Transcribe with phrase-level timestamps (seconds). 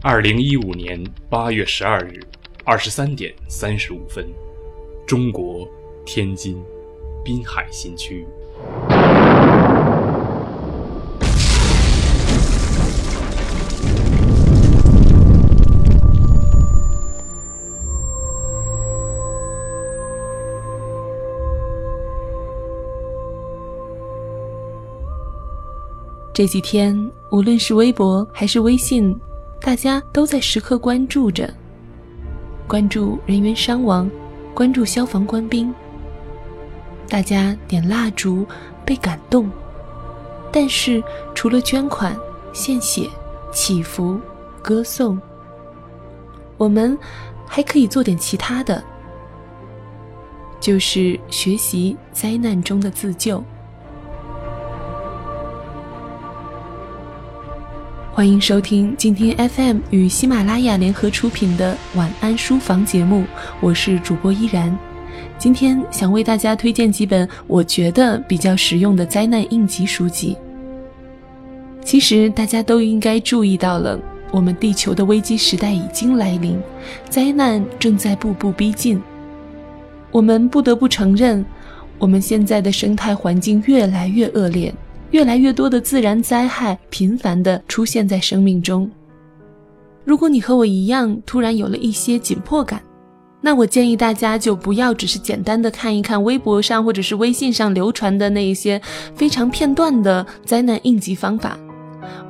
[0.00, 2.20] 二零一五年八月十二日
[2.64, 4.24] 二十三点三十五分，
[5.04, 5.68] 中国
[6.06, 6.56] 天津
[7.24, 8.24] 滨海新区。
[26.32, 29.18] 这几天，无论是微博还是微信，
[29.60, 31.52] 大家都在时刻关注着，
[32.66, 34.10] 关注人员伤亡，
[34.54, 35.74] 关注消防官兵。
[37.08, 38.46] 大家点蜡烛，
[38.84, 39.50] 被感动，
[40.52, 41.02] 但是
[41.34, 42.16] 除了捐款、
[42.52, 43.08] 献血、
[43.52, 44.18] 祈福、
[44.62, 45.20] 歌颂，
[46.56, 46.96] 我们
[47.46, 48.82] 还可以做点其他的，
[50.60, 53.42] 就是学习灾难中的自救。
[58.18, 63.22] 欢迎收听今天 FM 与喜马拉雅联合出品的晚安书房节目，
[63.60, 64.76] 我是主播依然。
[65.38, 70.36] 今天想为大家推荐几本我觉得比较实用的灾难应急书籍。
[71.84, 73.96] 其实大家都应该注意到了，
[74.32, 76.58] 我们地球的危机时代已经来临，
[77.08, 79.00] 灾难正在步步逼近。
[80.10, 81.46] 我们不得不承认，
[82.00, 84.74] 我们现在的生态环境越来越恶劣。
[85.10, 88.90] 越来越多的自然灾害频繁地出现在生命中。
[90.04, 92.82] 如果你和我一样突然有了一些紧迫感，
[93.40, 98.80] 那我建议大家就不要只是简单的看一看微博上或者是微信上流传的那一些
[99.14, 101.58] 非常片段的灾难应急方法，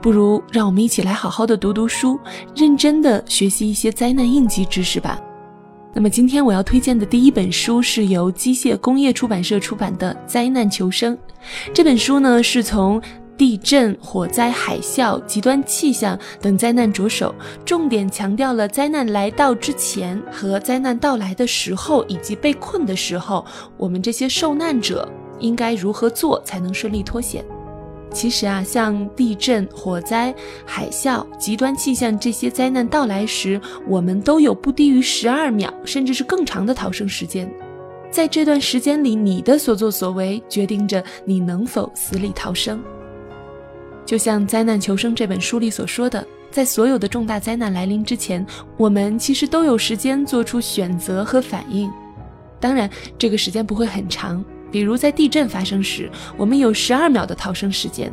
[0.03, 2.19] 不如让我们一起来好好的读读书，
[2.55, 5.21] 认真的学习一些灾难应急知识吧。
[5.95, 11.17] 那么今天我要推荐的第一本书是由机械工业出版社出版的《灾难求生》。
[11.73, 13.01] 这本书呢是从
[13.37, 23.45] 地震、火灾、海啸、极端气象等灾难着手，重点强调了灾难来到之前和灾难到来的时候，以及被困的时候，
[23.77, 25.09] 我们这些受难者
[25.41, 27.45] 应该如何做才能顺利脱险。
[28.13, 37.51] 其实啊，像地震、火灾、海啸、极端气象这些灾难到来时，我们都有不低于十二秒，甚至是更长的逃生时间。
[38.11, 42.83] 在这段时间里，你的所作所为决定着你能否死里逃生。
[44.07, 48.45] 就像《灾难求生》这本书里所说的，在所有的重大灾难来临之前，
[48.79, 51.91] 我们其实都有时间做出选择和反应。
[52.59, 52.89] 当然，
[53.19, 54.43] 这个时间不会很长。
[54.71, 58.11] 比如在地震发生时，我们有十二秒的逃生时间；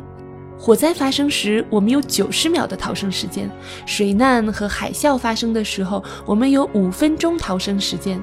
[0.58, 3.48] 火灾发生时，我们有九十秒的逃生时间；
[3.84, 8.20] 水难和海啸发生的时候，我们有五分钟逃生时间。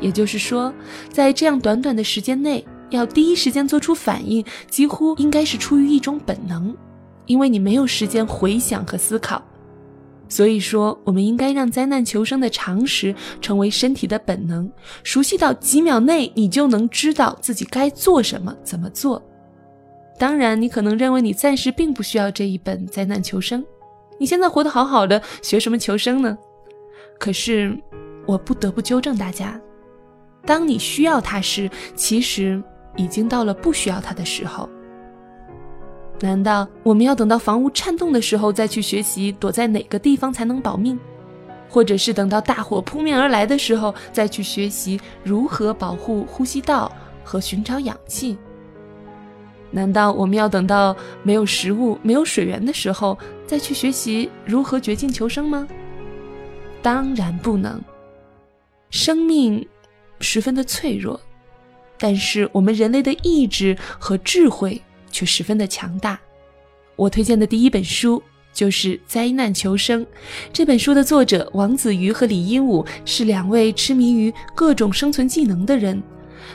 [0.00, 0.72] 也就是说，
[1.10, 6.74] 在这样短短的时间内，要第一时间做出反应，几乎应该是出于一种本能，
[7.26, 9.42] 因为你没有时间回想和思考。
[10.30, 14.70] 所以说，我们应该让灾难求生的常识成为身体的本能，
[15.02, 19.20] 熟悉到几秒内你就能知道自己该做什么、怎么做。
[20.18, 23.64] 当然，你可能认为你暂时并不需要这一本灾难求生，
[24.18, 26.38] 你现在活得好好的，学什么求生呢？
[27.18, 27.76] 可是，
[28.24, 29.60] 我不得不纠正大家：
[30.46, 32.62] 当你需要它时，其实
[32.96, 34.68] 已经到了不需要它的时候。
[36.22, 40.98] 难道我们要等到房屋颤动的时候再去学习躲在哪个地方才能保命，
[41.68, 46.92] 或者是等到大火扑面而来的时候再去学习如何保护呼吸道
[47.24, 48.36] 和寻找氧气？
[49.70, 53.16] 难道我们要等到没有食物、没有水源的时候
[53.46, 55.66] 再去学习如何绝境求生吗？
[56.82, 57.80] 当然不能。
[58.90, 59.66] 生命
[60.18, 61.18] 十分的脆弱，
[61.98, 64.82] 但是我们人类的意志和智慧。
[65.10, 66.18] 却十分的强大。
[66.96, 68.22] 我推荐的第一本书
[68.52, 70.04] 就是《灾难求生》。
[70.52, 76.02] 这本书的作者王子瑜和李鹦鹉是两位痴迷于各种生存技能的人。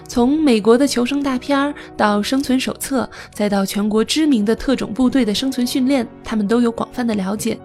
[0.07, 7.57] 从美国的求生大片儿到生存手册，再到全国知名的特种部队的生存训练，他们都有广泛的了解，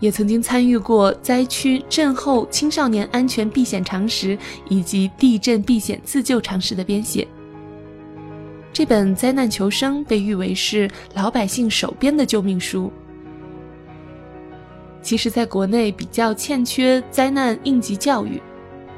[0.00, 4.36] 也曾经参与过灾区震后青少年安全避险常识
[4.68, 7.26] 以及地震避险自救常识的编写。
[8.72, 12.90] 这本《灾难求生》被誉为是老百姓手边的救命书。
[15.02, 18.40] 其实，在国内比较欠缺灾难应急教育，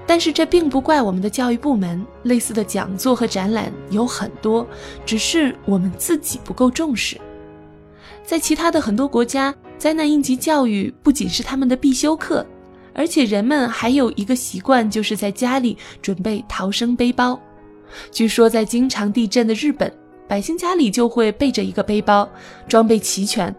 [0.06, 2.04] 但是这并不怪我们的教育部门。
[2.24, 4.66] 类似的讲座和展览有很多，
[5.06, 7.18] 只是我们自己不够重视。
[8.24, 12.44] 在其他的很多国家，灾难应急教育不仅是他们的必修课，
[12.92, 17.40] 而且人们还有一个习惯，就是在家里准备逃生背包。
[18.10, 19.92] 据说，在经常地震的日本，
[20.28, 22.28] 百姓家里就会备着一个背包，
[22.68, 23.54] 装备齐全。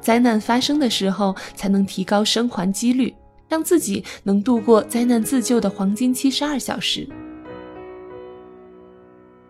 [0.00, 3.14] 灾难发生的时候才能提高生还几率，
[3.48, 7.08] 让自己能度过灾难自救的黄金七十二小时。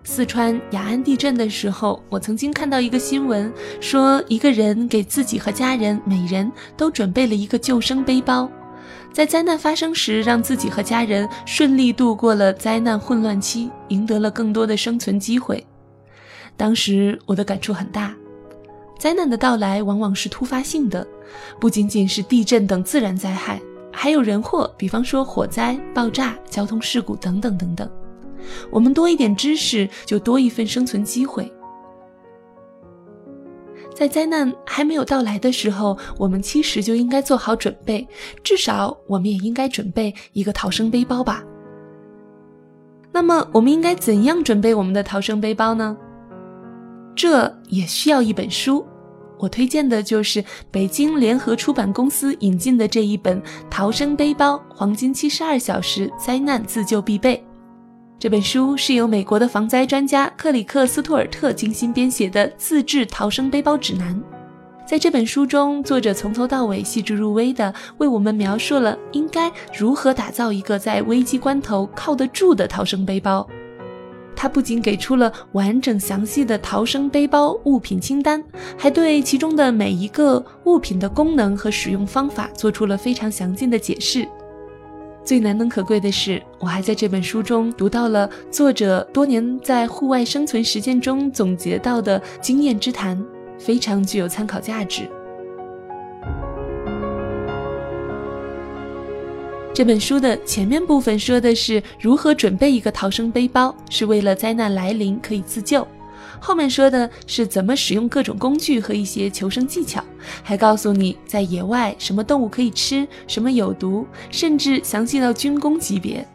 [0.06, 8.48] 四川雅安地震的时候，我曾经看到一个新闻，说一个人给自己和家人每人都准备了一个救生背包，
[9.14, 15.64] 在灾难发生时，让自己和家人顺利度过了灾难混乱期，赢得了更多的生存机会。
[16.56, 18.12] 当时我的感触很大，
[18.98, 21.06] 灾难的到来往往是突发性的，
[21.60, 23.62] 不仅仅是地震等自然灾害，
[23.92, 27.88] 还有人祸，比方说火灾、爆炸、交通事故等等等等。
[28.68, 31.48] 我们多一点知识，就多一份生存机会。
[33.94, 38.06] 在灾难还没有到来的时候，我们其实就应该做好准备，
[38.42, 41.44] 至少我们也应该准备一个逃生背包吧。
[43.12, 45.96] 那么，我们应该怎样准备我们的逃生背包呢？
[47.14, 48.84] 这也需要一本书，
[49.38, 57.36] 我推荐的就是北京联合出版公司引进的这一本《逃生背包：黄金七十二小时灾难自救必备》。
[58.16, 64.18] 这本书是由美国的防灾专家克里克斯托尔特精心编写的自制逃生背包指南。
[64.86, 73.46] 在这本书中，作者从头到尾细致入微地为我们描述了应该如何打造一个在危机关头靠得住的逃生背包。
[74.36, 78.42] 他不仅给出了完整详细的逃生背包物品清单，
[78.76, 84.26] 还对其中的每一个物品的功能和使用方法做出了非常详尽的解释。
[85.24, 93.20] 最难能可贵的是，我还在这本书中读到了作者多年在户外生存实践中总结到的经验之谈，
[93.58, 95.08] 非常具有参考价值。
[99.72, 105.86] 这本书的前面部分说的是如何准备一个逃生背包，是为了灾难来临可以自救。
[106.40, 110.02] 后面说的是怎么使用各种工具和一些求生技巧，
[110.42, 116.26] 还告诉你在野外什么动物可以吃，什么有毒，甚至详细到军工级别。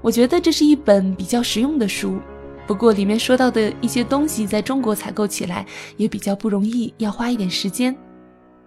[0.00, 2.18] 我觉得这是一本比较实用的书，
[2.66, 5.66] 不过里面说到的一些东西在中国采购起来
[5.96, 7.94] 也比较不容易，要花一点时间。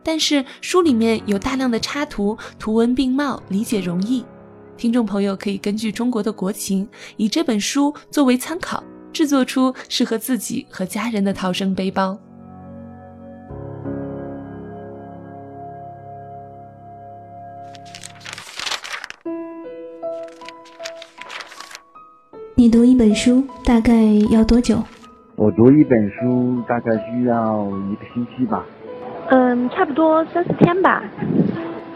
[0.03, 4.23] 但是书里面有大量的插图，图文并茂，理解容易。
[4.77, 6.87] 听众朋友可以根据中国的国情，
[7.17, 8.83] 以这本书作为参考。
[9.13, 12.17] 制作出适合自己和家人的逃生背包。
[22.55, 23.93] 你读一本书大概
[24.31, 24.83] 要多久？
[25.35, 28.65] 我读一本书大概需要一个星期吧。
[29.29, 31.03] 嗯，差不多三四天吧。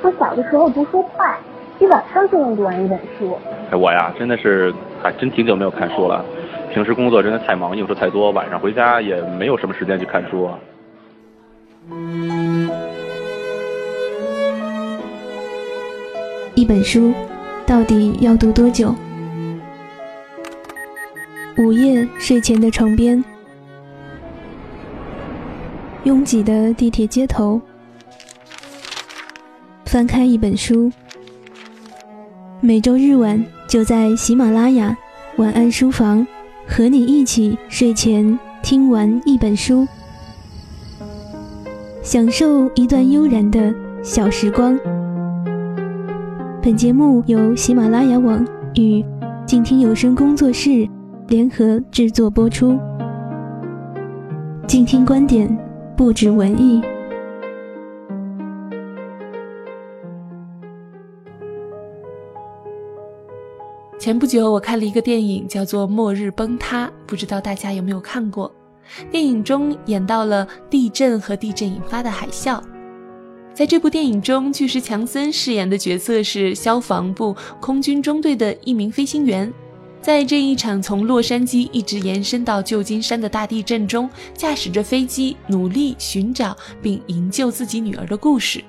[0.04, 1.36] 我小的时候读书快，
[1.80, 3.36] 一晚上就能读完一本书。
[3.72, 4.72] 哎，我呀，真的是
[5.02, 6.24] 还真挺久没有看书了。
[6.74, 10.50] 平时工作真的太忙，应酬太多，晚上回家也没有什么时间去看书。
[16.56, 17.14] 一本书
[17.66, 18.96] 到底要读多久？
[21.58, 23.22] 午夜睡前的床边，
[26.04, 27.60] 拥挤的地铁街头，
[29.86, 30.90] 翻开一本书。
[32.62, 34.96] 每周日晚就在喜马拉雅
[35.36, 36.26] 晚安书房。
[36.74, 39.86] 和你一起睡前听完一本书，
[42.02, 44.80] 享受一段悠然的小时光。
[46.62, 49.04] 本节目由喜马拉雅网与
[49.46, 50.88] 静听有声工作室
[51.28, 52.80] 联合制作播出。
[54.66, 55.54] 静听观点，
[55.98, 56.82] 不止文艺。
[64.02, 68.52] 前不久，我看了一个电影，叫做《末日崩塌》，不知道大家有没有看过？
[69.12, 72.60] 电影中演到了地震和地震引发的海啸。
[73.54, 79.54] 在这部电影中，巨石强森饰演的角色是消防部空军中队的一名飞行员，
[80.02, 88.64] 在这一场从洛杉矶一直延伸到旧金山的大地震中，驾驶着飞机努力寻找并营救自己女儿的故事。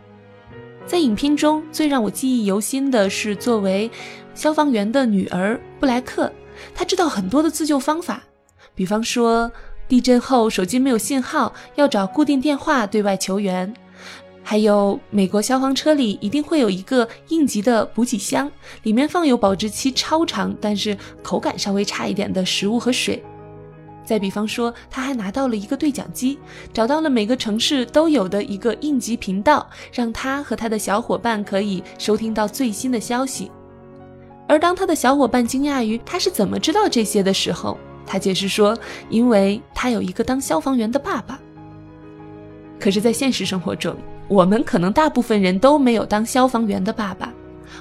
[0.85, 3.91] 在影片中最让我记忆犹新的是作为。
[4.35, 6.33] 消防员的女儿布莱克，
[6.75, 8.23] 她知道很多的自救方法，
[8.75, 9.51] 比方说
[9.89, 13.73] 地震后手机没有信号，要找固定电话对外求援；
[14.43, 18.51] 还有美国消防车里一定会有一个应急的补给箱，
[18.83, 23.23] 里面放有保质期超长但是口感稍微差一点的食物和水。
[24.05, 26.37] 再比方说，他还拿到了一个对讲机，
[26.73, 33.51] 找到了每个城市都有的一个应急频道，让他和他的小伙伴可以收听到最新的消息。
[34.52, 38.76] 而当他的小伙伴惊讶于他是怎么知道这些的时候，他解释说
[39.09, 41.40] ：“因为他有一个当消防员的爸爸。”
[42.78, 43.97] 可是，在现实生活中，
[44.28, 47.32] 我们可能大部分人都没有当消防员的爸爸，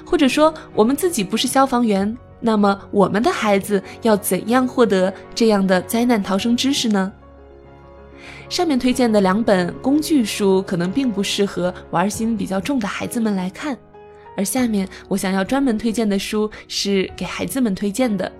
[0.02, 2.16] 或者说我们自己不是消防员。
[2.40, 7.12] 那么，我们的孩子要怎样获得这样的灾难逃生知识呢？
[8.48, 13.76] 上面推荐的两本工具书可能并不适合玩心比较重的孩子们来看，
[14.36, 18.30] 而下面我想要专门推荐的书是给孩子们推荐的，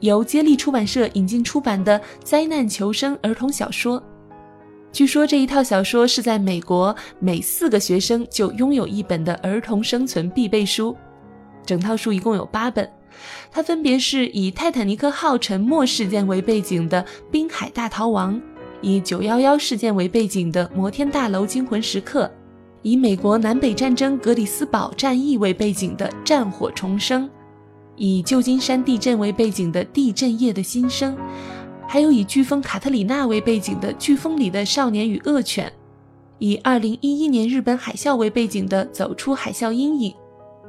[0.00, 4.02] 由接力出版社引进出版的《灾难求生》儿童小说。
[4.92, 10.96] 据说这一套小说是在美国每四个学生就拥有一本的儿童生存必备书。
[11.64, 12.86] 整套书一共有八本，
[13.50, 18.34] 它分别是以泰坦尼克号沉没事件为背景的《滨海大逃亡》。
[18.82, 22.24] 以九幺幺事件为背景的《摩天大楼惊魂时刻》，
[22.82, 27.26] 以美国南北战争格里斯堡战役为背景的《战火重生》，
[27.96, 31.14] 以旧金山地震为背景的《地震夜的新生》，
[31.86, 35.68] 还有以飓风卡特里娜为背景的《飓风里的少年与恶犬》，
[36.38, 40.10] 以二零一一年日本海啸为背景的《走出海啸阴影》，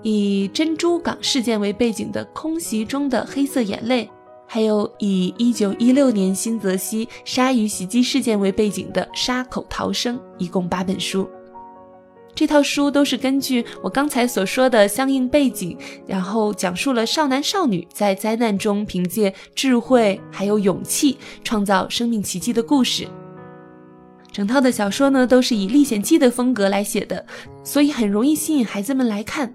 [0.04, 4.06] 以珍珠港事件为背景的《空袭中的黑色眼泪》。
[4.46, 11.28] 还有以一九一六年新泽西鲨鱼袭击事件为背景的《鲨口逃生》，一共八本书。
[12.36, 23.08] 这套书都是根据我刚才所说的相应背景，然后讲述了少男少女在灾难中凭借智慧还有勇气创造生命奇迹的故事。
[24.32, 27.24] 整套的小说呢，都是以历险记的风格来写的，
[27.64, 29.54] 所以很容易吸引孩子们来看。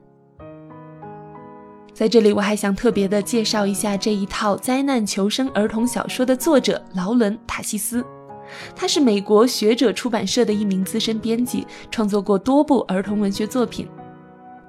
[1.92, 8.04] 在这里，我还想特别的介绍一下这一套灾难求生儿童小说的作者劳伦·塔西斯，
[8.75, 13.87] 他是美国学者出版社的一名资深编辑，创作过多部儿童文学作品。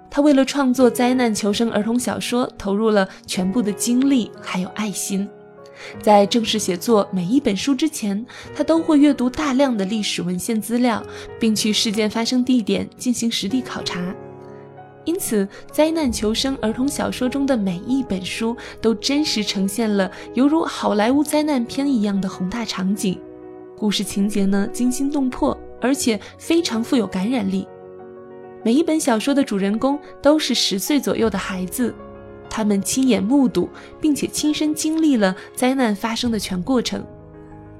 [0.09, 5.29] 他为了创作灾难求生儿童小说，投入了全部的精力还有爱心。
[6.01, 11.01] 在正式写作每一本书之前，他都会阅读大量的历史文献资料，
[11.39, 14.13] 并去事件发生地点进行实地考察。
[15.05, 23.17] 因此，灾难求生儿童小说中的每一本书都真实呈现了犹如好莱坞灾难片一样的宏大场景，
[23.79, 27.65] 故事情节呢惊心动魄，而且非常富有感染力。
[28.61, 31.95] 每一本小说的主人公都是十岁左右的孩子，
[32.49, 33.69] 他们亲眼目睹
[34.01, 37.01] 并且亲身经历了灾难发生的全过程，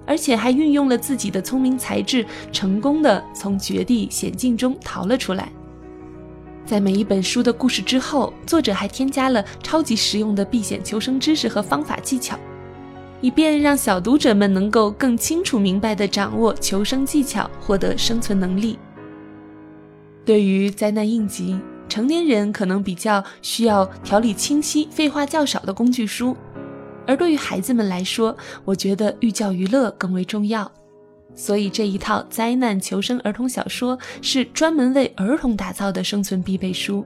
[0.05, 5.51] 而且还运用了自己的聪明才智，成功的从绝地险境中逃了出来。
[6.65, 12.39] 在每一本书的故事之后，作者还添加了超级实用的避险求生知识和方法技巧，
[13.21, 18.79] 以便让小读者们能够更清楚明白地掌握求生技巧，获得生存能力。
[20.25, 26.37] 对于灾难应急，成年人可能比较需要条理清晰、废话较少的工具书，
[27.07, 30.71] 而对于孩子们来说，我觉得寓教于乐更为重要。
[31.35, 37.05] 所以这一套灾难求生儿童小说是专门为儿童打造的生存必备书。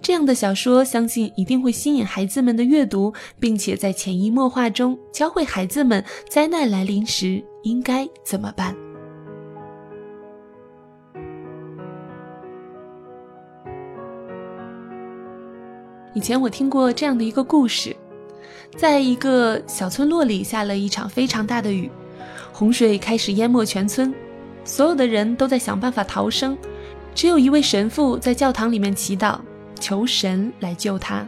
[0.00, 8.74] 这样的小说，相信一定会吸引孩子们的阅读，并且在潜移默化中教会孩子们灾难来临时应该怎么办。
[16.14, 17.94] 以前我听过这样的一个故事，
[18.76, 21.90] 在一个小村落里下了一场非常大的雨。
[22.52, 24.12] 洪水开始淹没全村，
[24.64, 26.58] 所有的人都在想办法逃生，
[27.14, 29.38] 只有一位神父在教堂里面祈祷，
[29.78, 31.26] 求神来救他。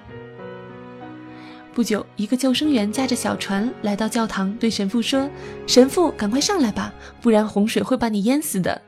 [1.72, 5.30] 不久，一个救生员驾着小船来到教堂，对神父说
[5.66, 8.82] ：“神父，赶快上来吧，不然洪水会把你淹死的。”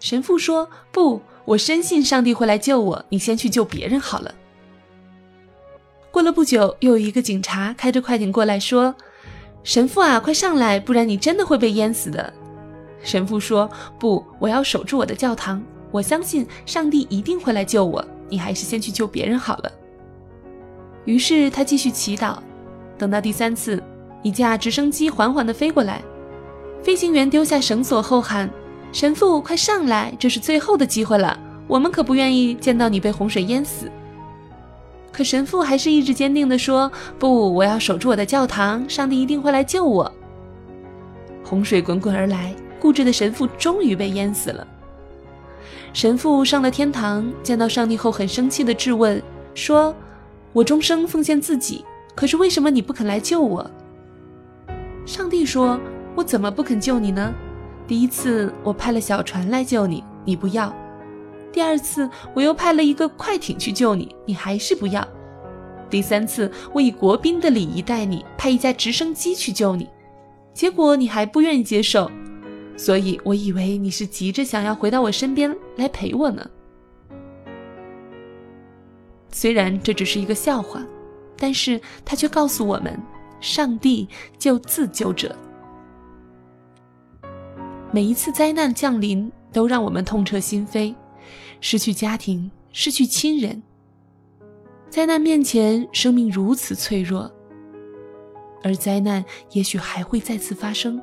[0.00, 4.34] 神父说：“不，我深信上帝会来救我，你先去救别人好了。”
[6.10, 8.94] 过了不久，又有一个警察开着快艇过来，说。
[9.64, 12.32] 神父啊，快上来，不然你真的会被淹死的。
[13.04, 15.62] 神父说：“不，我要守住我的教堂。
[15.92, 18.04] 我相信上帝一定会来救我。
[18.32, 19.70] 你还是先去救别人好了。”
[21.04, 22.38] 于是他继续祈祷。
[22.96, 23.82] 等到第三次，
[24.22, 26.00] 一架直升机缓缓地飞过来，
[26.82, 28.48] 飞行员丢下绳索后喊
[28.90, 31.38] ：“神父，快上来，这是最后的机会了。
[31.66, 33.90] 我们可不愿意见到你被洪水淹死。”
[35.12, 40.10] 可神父还是意志坚定地说：“不，我要守住我的教堂，上帝一定会来救我。”
[41.44, 44.66] 洪水滚滚而来，固执的神父终于被淹死了。
[45.92, 49.22] 神父上了天堂，见到上帝后很生气地质问
[49.54, 49.94] 说
[50.52, 51.84] ：“我终生奉献自己，
[52.14, 53.70] 可是为什么你不肯来救我？”
[55.04, 55.78] 上帝说
[56.16, 57.32] ：“我怎么不肯救你呢？
[57.86, 60.74] 第一次我派了小船来救你，你不要。”
[61.52, 65.06] 第二次，我又派了一个快艇去救你，你还是不要。
[65.90, 69.90] 第三次，我以国宾的礼仪待你，派一架直升机去救你，
[70.54, 72.10] 结果你还不愿意接受。
[72.82, 76.44] 所以我以为你是急着想要回到我身边来陪我呢。
[79.30, 80.84] 虽然这只是一个笑话，
[81.36, 83.00] 但是它却告诉我们：
[83.40, 85.32] 上帝救自救者。
[87.92, 90.92] 每一次灾难降临，都让我们痛彻心扉，
[91.60, 93.62] 失去家庭，失去亲人。
[94.90, 97.30] 灾难面前，生命如此脆弱，
[98.64, 101.00] 而灾难也许还会再次发生。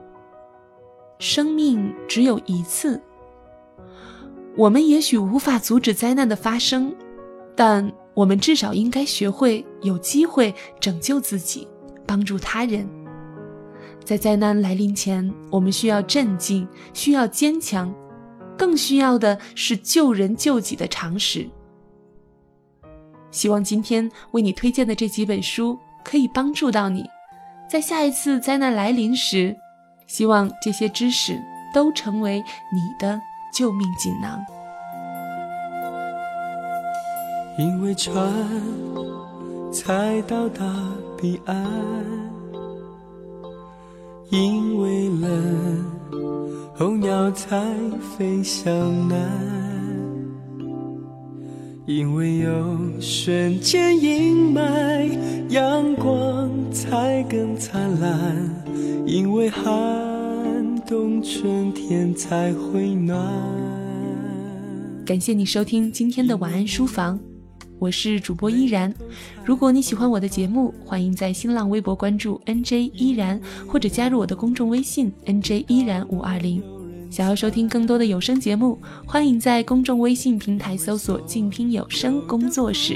[1.19, 3.01] 生命只有一次，
[4.55, 6.95] 我们也许无法阻止灾难的发生，
[7.57, 11.67] 但我们至少应该学会有机会拯救自己，
[12.07, 12.87] 帮助他人。
[14.05, 17.93] 在灾难来临前，我们需要镇静，需要坚强，
[18.57, 21.45] 更需要的是救人救己的常识。
[23.29, 27.03] 希望今天为你推荐的这几本书可以帮助到你，
[27.69, 29.53] 在下一次灾难来临时。
[30.09, 31.39] 希望这些知识
[31.73, 33.21] 都成为你的
[33.53, 34.39] 救命锦囊。
[37.57, 38.33] 因为船
[39.71, 40.65] 才到达
[41.17, 41.55] 彼岸，
[44.29, 45.85] 因为冷
[46.73, 47.61] 候鸟才
[47.99, 48.73] 飞向
[49.09, 49.19] 南，
[51.85, 58.58] 因为有瞬间阴霾，阳光才更灿烂。
[59.09, 59.65] 因为寒
[60.85, 63.19] 冬，春天才会暖。
[65.03, 67.19] 感谢你收听今天的晚安书房，
[67.79, 68.93] 我是主播依然。
[69.43, 76.61] 如果你喜欢我的节目，欢迎在新浪微博关注 NJ 依然，或者加入我的公众微信 NJ 依然五二零。
[77.09, 82.95] 想要收听更多的有声节目，欢迎在公众微信平台搜索“静听有声工作室”。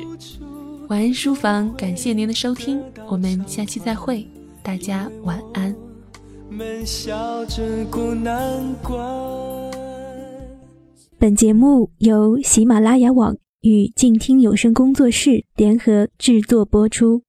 [0.89, 4.27] 晚安书房，感谢您的收听，我们下期再会，
[4.61, 5.75] 大家晚安。
[6.53, 8.93] 们笑着过难关。
[11.17, 17.23] 本节目由喜马拉雅网与静听有声工作室联合制作播出。